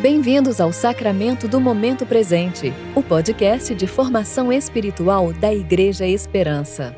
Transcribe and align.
Bem-vindos 0.00 0.60
ao 0.60 0.72
Sacramento 0.72 1.48
do 1.48 1.60
Momento 1.60 2.06
Presente, 2.06 2.72
o 2.94 3.02
podcast 3.02 3.74
de 3.74 3.88
formação 3.88 4.52
espiritual 4.52 5.32
da 5.32 5.52
Igreja 5.52 6.06
Esperança. 6.06 6.94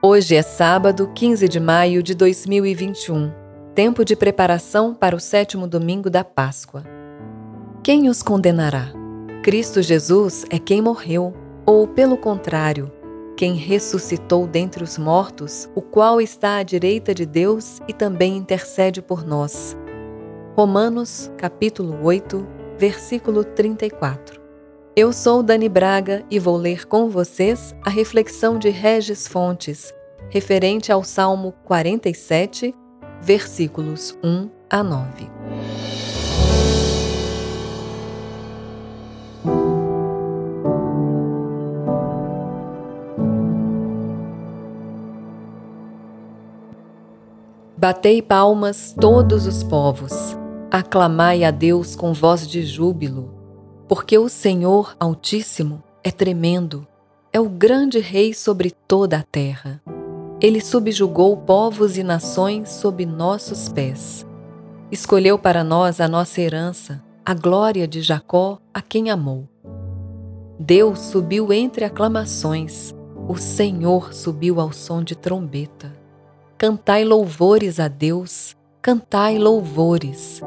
Hoje 0.00 0.36
é 0.36 0.42
sábado, 0.42 1.10
15 1.12 1.48
de 1.48 1.58
maio 1.58 2.04
de 2.04 2.14
2021, 2.14 3.32
tempo 3.74 4.04
de 4.04 4.14
preparação 4.14 4.94
para 4.94 5.16
o 5.16 5.20
sétimo 5.20 5.66
domingo 5.66 6.08
da 6.08 6.22
Páscoa. 6.22 6.84
Quem 7.82 8.08
os 8.08 8.22
condenará? 8.22 9.01
Cristo 9.42 9.82
Jesus 9.82 10.44
é 10.50 10.58
quem 10.60 10.80
morreu, 10.80 11.34
ou, 11.66 11.88
pelo 11.88 12.16
contrário, 12.16 12.92
quem 13.36 13.54
ressuscitou 13.56 14.46
dentre 14.46 14.84
os 14.84 14.96
mortos, 14.96 15.68
o 15.74 15.82
qual 15.82 16.20
está 16.20 16.58
à 16.58 16.62
direita 16.62 17.12
de 17.12 17.26
Deus 17.26 17.80
e 17.88 17.92
também 17.92 18.36
intercede 18.36 19.02
por 19.02 19.26
nós. 19.26 19.76
Romanos, 20.56 21.28
capítulo 21.36 21.98
8, 22.04 22.46
versículo 22.78 23.42
34. 23.42 24.40
Eu 24.94 25.12
sou 25.12 25.42
Dani 25.42 25.68
Braga 25.68 26.24
e 26.30 26.38
vou 26.38 26.56
ler 26.56 26.86
com 26.86 27.10
vocês 27.10 27.74
a 27.84 27.90
reflexão 27.90 28.60
de 28.60 28.70
Regis 28.70 29.26
Fontes, 29.26 29.92
referente 30.30 30.92
ao 30.92 31.02
Salmo 31.02 31.52
47, 31.64 32.72
versículos 33.20 34.16
1 34.22 34.48
a 34.70 34.84
9. 34.84 35.91
Batei 47.82 48.22
palmas 48.22 48.94
todos 48.96 49.44
os 49.44 49.64
povos, 49.64 50.38
aclamai 50.70 51.42
a 51.42 51.50
Deus 51.50 51.96
com 51.96 52.12
voz 52.12 52.46
de 52.46 52.64
júbilo, 52.64 53.34
porque 53.88 54.16
o 54.16 54.28
Senhor 54.28 54.94
Altíssimo 55.00 55.82
é 56.04 56.12
tremendo, 56.12 56.86
é 57.32 57.40
o 57.40 57.48
grande 57.48 57.98
Rei 57.98 58.32
sobre 58.34 58.70
toda 58.70 59.16
a 59.16 59.24
terra. 59.24 59.82
Ele 60.40 60.60
subjugou 60.60 61.36
povos 61.38 61.98
e 61.98 62.04
nações 62.04 62.70
sob 62.70 63.04
nossos 63.04 63.68
pés. 63.68 64.24
Escolheu 64.88 65.36
para 65.36 65.64
nós 65.64 66.00
a 66.00 66.06
nossa 66.06 66.40
herança, 66.40 67.02
a 67.26 67.34
glória 67.34 67.88
de 67.88 68.00
Jacó, 68.00 68.60
a 68.72 68.80
quem 68.80 69.10
amou. 69.10 69.48
Deus 70.56 71.00
subiu 71.00 71.52
entre 71.52 71.84
aclamações, 71.84 72.94
o 73.26 73.36
Senhor 73.36 74.14
subiu 74.14 74.60
ao 74.60 74.72
som 74.72 75.02
de 75.02 75.16
trombeta. 75.16 76.00
Cantai 76.62 77.04
louvores 77.04 77.80
a 77.80 77.88
Deus, 77.88 78.56
cantai 78.80 79.36
louvores. 79.36 80.40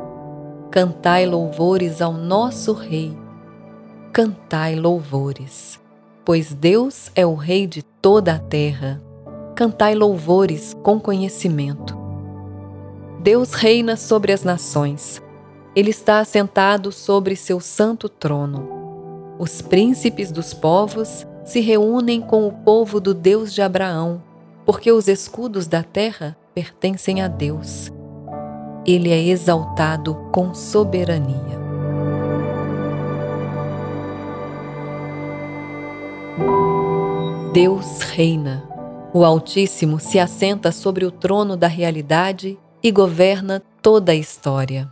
Cantai 0.72 1.26
louvores 1.26 2.02
ao 2.02 2.14
nosso 2.14 2.72
Rei. 2.72 3.12
Cantai 4.14 4.78
louvores. 4.78 5.78
Pois 6.24 6.54
Deus 6.54 7.12
é 7.16 7.26
o 7.26 7.36
Rei 7.36 7.68
de 7.68 7.84
toda 7.84 8.36
a 8.36 8.40
terra. 8.40 9.04
Cantai 9.58 9.94
louvores 9.94 10.74
com 10.82 11.02
conhecimento. 11.02 11.98
Deus 13.20 13.52
reina 13.52 13.98
sobre 13.98 14.32
as 14.32 14.42
nações. 14.42 15.22
Ele 15.76 15.90
está 15.90 16.20
assentado 16.20 16.94
sobre 16.94 17.36
seu 17.36 17.60
santo 17.60 18.08
trono. 18.08 18.70
Os 19.38 19.62
príncipes 19.62 20.32
dos 20.32 20.54
povos 20.54 21.28
se 21.44 21.60
reúnem 21.60 22.22
com 22.22 22.48
o 22.48 22.54
povo 22.54 23.02
do 23.02 23.14
Deus 23.14 23.54
de 23.54 23.62
Abraão 23.62 24.24
porque 24.66 24.92
os 24.92 25.08
escudos 25.08 25.68
da 25.68 25.84
terra 25.84 26.36
pertencem 26.54 27.22
a 27.22 27.28
Deus. 27.28 27.92
Ele 28.86 29.12
é 29.12 29.24
exaltado 29.24 30.16
com 30.32 30.54
soberania. 30.54 31.64
Deus 37.54 38.02
reina. 38.02 38.68
O 39.14 39.24
Altíssimo 39.24 40.00
se 40.00 40.20
assenta 40.20 40.72
sobre 40.72 41.06
o 41.06 41.12
trono 41.12 41.56
da 41.56 41.68
realidade 41.68 42.60
e 42.84 42.92
governa 42.92 43.64
toda 43.82 44.12
a 44.12 44.16
história. 44.16 44.92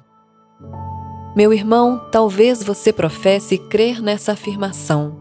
Meu 1.36 1.52
irmão, 1.52 2.02
talvez 2.12 2.64
você 2.64 2.94
professe 2.94 3.58
crer 3.58 4.02
nessa 4.02 4.32
afirmação, 4.32 5.18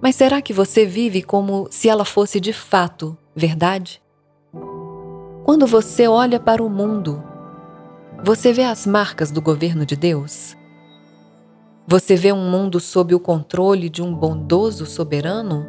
mas 0.00 0.14
será 0.14 0.40
que 0.40 0.52
você 0.52 0.86
vive 0.86 1.22
como 1.22 1.66
se 1.70 1.88
ela 1.88 2.04
fosse 2.04 2.38
de 2.38 2.52
fato 2.52 3.18
verdade? 3.34 4.02
Quando 5.44 5.66
você 5.66 6.06
olha 6.06 6.38
para 6.38 6.62
o 6.62 6.68
mundo, 6.68 7.22
você 8.22 8.52
vê 8.52 8.64
as 8.64 8.86
marcas 8.86 9.30
do 9.30 9.40
governo 9.40 9.86
de 9.86 9.96
Deus? 9.96 10.56
Você 11.86 12.14
vê 12.14 12.32
um 12.32 12.50
mundo 12.50 12.78
sob 12.78 13.14
o 13.14 13.20
controle 13.20 13.88
de 13.88 14.02
um 14.02 14.14
bondoso 14.14 14.86
soberano? 14.86 15.66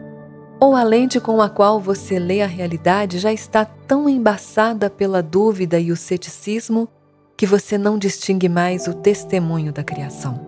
Ou 0.60 0.76
a 0.76 0.84
lente 0.84 1.20
com 1.20 1.42
a 1.42 1.50
qual 1.50 1.80
você 1.80 2.20
lê 2.20 2.42
a 2.42 2.48
realidade 2.48 3.18
já 3.18 3.34
está 3.34 3.66
tão 3.66 4.08
embaçada 4.08 4.90
pela 4.90 5.24
dúvida 5.24 5.80
e 5.80 5.92
o 5.92 5.98
ceticismo 5.98 6.88
que 7.36 7.48
você 7.48 7.76
não 7.76 7.98
distingue 7.98 8.48
mais 8.48 8.86
o 8.88 8.94
testemunho 8.94 9.74
da 9.74 9.84
criação? 9.84 10.46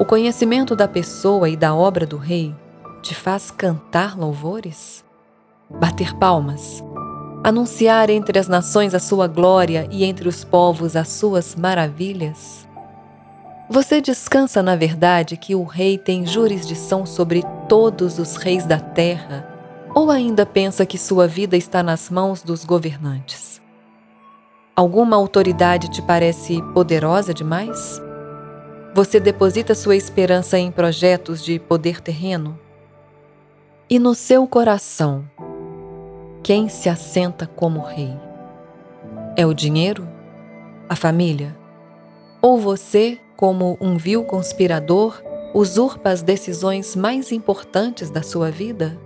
O 0.00 0.04
conhecimento 0.04 0.74
da 0.74 0.88
pessoa 0.88 1.48
e 1.48 1.56
da 1.56 1.72
obra 1.72 2.04
do 2.04 2.16
Rei 2.16 2.52
te 3.00 3.14
faz 3.14 3.52
cantar 3.52 4.18
louvores? 4.18 5.04
Bater 5.70 6.14
palmas, 6.16 6.82
anunciar 7.42 8.10
entre 8.10 8.38
as 8.38 8.48
nações 8.48 8.94
a 8.94 8.98
sua 8.98 9.26
glória 9.26 9.88
e 9.90 10.04
entre 10.04 10.28
os 10.28 10.44
povos 10.44 10.96
as 10.96 11.08
suas 11.08 11.54
maravilhas? 11.54 12.66
Você 13.68 14.00
descansa 14.00 14.62
na 14.62 14.76
verdade 14.76 15.36
que 15.36 15.54
o 15.54 15.64
rei 15.64 15.96
tem 15.96 16.26
jurisdição 16.26 17.06
sobre 17.06 17.42
todos 17.68 18.18
os 18.18 18.36
reis 18.36 18.66
da 18.66 18.78
terra, 18.78 19.48
ou 19.94 20.10
ainda 20.10 20.44
pensa 20.44 20.84
que 20.84 20.98
sua 20.98 21.26
vida 21.26 21.56
está 21.56 21.82
nas 21.82 22.10
mãos 22.10 22.42
dos 22.42 22.64
governantes? 22.64 23.62
Alguma 24.76 25.16
autoridade 25.16 25.88
te 25.88 26.02
parece 26.02 26.60
poderosa 26.74 27.32
demais? 27.32 28.02
Você 28.92 29.18
deposita 29.18 29.74
sua 29.74 29.96
esperança 29.96 30.58
em 30.58 30.70
projetos 30.70 31.44
de 31.44 31.58
poder 31.58 32.00
terreno? 32.00 32.58
E 33.88 33.98
no 33.98 34.14
seu 34.14 34.46
coração, 34.46 35.24
quem 36.44 36.68
se 36.68 36.90
assenta 36.90 37.46
como 37.46 37.80
rei? 37.80 38.14
É 39.34 39.46
o 39.46 39.54
dinheiro? 39.54 40.06
A 40.86 40.94
família? 40.94 41.56
Ou 42.42 42.58
você, 42.58 43.18
como 43.34 43.78
um 43.80 43.96
vil 43.96 44.24
conspirador, 44.24 45.22
usurpa 45.54 46.10
as 46.10 46.20
decisões 46.20 46.94
mais 46.94 47.32
importantes 47.32 48.10
da 48.10 48.22
sua 48.22 48.50
vida? 48.50 49.00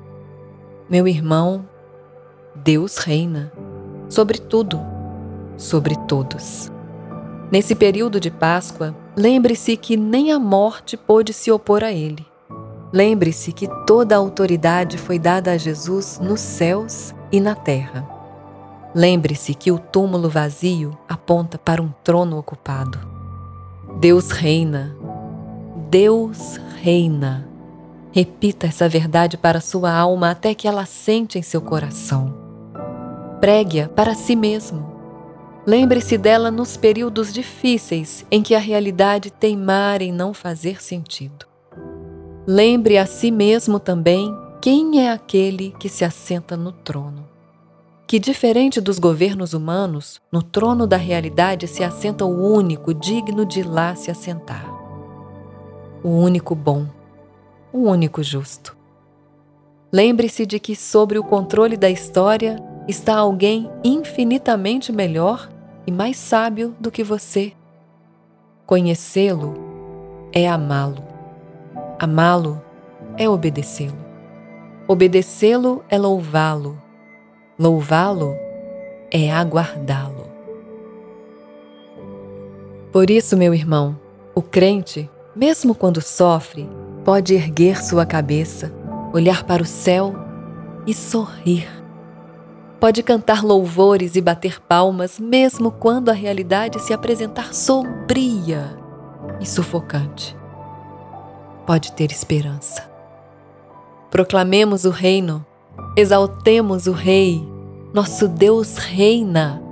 Meu 0.90 1.06
irmão, 1.06 1.64
Deus 2.56 2.98
reina 2.98 3.52
sobre 4.08 4.38
tudo, 4.38 4.80
sobre 5.56 5.94
todos. 6.08 6.72
Nesse 7.52 7.76
período 7.76 8.18
de 8.18 8.32
Páscoa, 8.32 8.96
lembre-se 9.16 9.76
que 9.76 9.96
nem 9.96 10.32
a 10.32 10.40
morte 10.40 10.96
pôde 10.96 11.32
se 11.32 11.52
opor 11.52 11.84
a 11.84 11.92
ele. 11.92 12.27
Lembre-se 12.92 13.52
que 13.52 13.68
toda 13.86 14.14
a 14.14 14.18
autoridade 14.18 14.96
foi 14.96 15.18
dada 15.18 15.52
a 15.52 15.58
Jesus 15.58 16.18
nos 16.18 16.40
céus 16.40 17.14
e 17.30 17.38
na 17.38 17.54
terra. 17.54 18.08
Lembre-se 18.94 19.54
que 19.54 19.70
o 19.70 19.78
túmulo 19.78 20.30
vazio 20.30 20.96
aponta 21.06 21.58
para 21.58 21.82
um 21.82 21.92
trono 22.02 22.38
ocupado. 22.38 22.98
Deus 24.00 24.30
reina. 24.30 24.96
Deus 25.90 26.58
reina. 26.80 27.46
Repita 28.10 28.66
essa 28.66 28.88
verdade 28.88 29.36
para 29.36 29.60
sua 29.60 29.92
alma 29.92 30.30
até 30.30 30.54
que 30.54 30.66
ela 30.66 30.86
sente 30.86 31.38
em 31.38 31.42
seu 31.42 31.60
coração. 31.60 32.34
Pregue-a 33.38 33.88
para 33.88 34.14
si 34.14 34.34
mesmo. 34.34 34.96
Lembre-se 35.66 36.16
dela 36.16 36.50
nos 36.50 36.78
períodos 36.78 37.32
difíceis 37.32 38.24
em 38.30 38.42
que 38.42 38.54
a 38.54 38.58
realidade 38.58 39.30
teimar 39.30 40.00
em 40.00 40.10
não 40.10 40.32
fazer 40.32 40.82
sentido. 40.82 41.46
Lembre 42.50 42.96
a 42.96 43.04
si 43.04 43.30
mesmo 43.30 43.78
também 43.78 44.34
quem 44.58 45.04
é 45.04 45.12
aquele 45.12 45.70
que 45.78 45.86
se 45.86 46.02
assenta 46.02 46.56
no 46.56 46.72
trono? 46.72 47.28
Que, 48.06 48.18
diferente 48.18 48.80
dos 48.80 48.98
governos 48.98 49.52
humanos, 49.52 50.18
no 50.32 50.42
trono 50.42 50.86
da 50.86 50.96
realidade 50.96 51.68
se 51.68 51.84
assenta 51.84 52.24
o 52.24 52.54
único 52.54 52.94
digno 52.94 53.44
de 53.44 53.62
lá 53.62 53.94
se 53.94 54.10
assentar. 54.10 54.64
O 56.02 56.08
único 56.08 56.54
bom, 56.54 56.86
o 57.70 57.80
único 57.80 58.22
justo. 58.22 58.74
Lembre-se 59.92 60.46
de 60.46 60.58
que, 60.58 60.74
sobre 60.74 61.18
o 61.18 61.24
controle 61.24 61.76
da 61.76 61.90
história, 61.90 62.56
está 62.88 63.18
alguém 63.18 63.70
infinitamente 63.84 64.90
melhor 64.90 65.50
e 65.86 65.92
mais 65.92 66.16
sábio 66.16 66.74
do 66.80 66.90
que 66.90 67.04
você. 67.04 67.52
Conhecê-lo 68.64 69.52
é 70.32 70.48
amá-lo. 70.48 71.07
Amá-lo 71.98 72.62
é 73.16 73.28
obedecê-lo. 73.28 73.98
Obedecê-lo 74.86 75.84
é 75.88 75.98
louvá-lo. 75.98 76.80
Louvá-lo 77.58 78.36
é 79.10 79.32
aguardá-lo. 79.32 80.28
Por 82.92 83.10
isso, 83.10 83.36
meu 83.36 83.52
irmão, 83.52 83.98
o 84.32 84.40
crente, 84.40 85.10
mesmo 85.34 85.74
quando 85.74 86.00
sofre, 86.00 86.70
pode 87.04 87.34
erguer 87.34 87.82
sua 87.82 88.06
cabeça, 88.06 88.72
olhar 89.12 89.42
para 89.42 89.64
o 89.64 89.66
céu 89.66 90.14
e 90.86 90.94
sorrir. 90.94 91.68
Pode 92.78 93.02
cantar 93.02 93.42
louvores 93.42 94.14
e 94.14 94.20
bater 94.20 94.60
palmas, 94.60 95.18
mesmo 95.18 95.72
quando 95.72 96.10
a 96.10 96.14
realidade 96.14 96.80
se 96.80 96.92
apresentar 96.92 97.52
sombria 97.52 98.78
e 99.40 99.46
sufocante. 99.46 100.37
Pode 101.68 101.92
ter 101.92 102.10
esperança. 102.10 102.90
Proclamemos 104.10 104.86
o 104.86 104.90
reino, 104.90 105.44
exaltemos 105.94 106.86
o 106.86 106.92
Rei, 106.92 107.46
nosso 107.92 108.26
Deus 108.26 108.78
reina. 108.78 109.62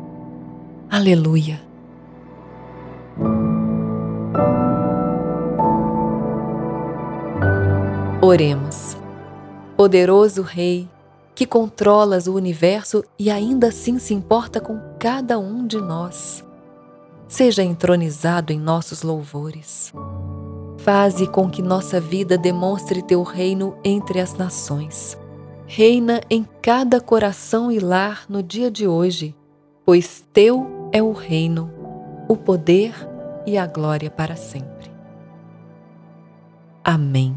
Aleluia. 0.91 1.59
Oremos. 8.21 8.95
Poderoso 9.75 10.43
Rei, 10.43 10.87
que 11.35 11.47
controlas 11.47 12.27
o 12.27 12.35
universo 12.35 13.03
e 13.19 13.31
ainda 13.31 13.69
assim 13.69 13.99
se 13.99 14.13
importa 14.13 14.61
com 14.61 14.79
cada 14.99 15.39
um 15.39 15.67
de 15.67 15.79
nós. 15.79 16.45
Seja 17.27 17.63
entronizado 17.63 18.53
em 18.53 18.61
nossos 18.61 19.01
louvores. 19.01 19.95
Faze 20.87 21.27
com 21.27 21.51
que 21.51 21.61
nossa 21.61 22.01
vida 22.01 22.39
demonstre 22.39 23.03
teu 23.03 23.25
reino 23.25 23.77
entre 23.83 24.21
as 24.21 24.35
nações. 24.35 25.19
Reina 25.67 26.21
em 26.31 26.47
cada 26.63 27.01
coração 27.01 27.73
e 27.73 27.81
lar 27.81 28.25
no 28.29 28.41
dia 28.41 28.71
de 28.71 28.87
hoje, 28.87 29.35
pois 29.85 30.25
teu 30.33 30.89
é 30.93 31.03
o 31.03 31.11
reino, 31.11 31.69
o 32.29 32.37
poder 32.37 32.95
e 33.45 33.59
a 33.59 33.67
glória 33.67 34.09
para 34.09 34.37
sempre. 34.37 34.89
Amém. 36.85 37.37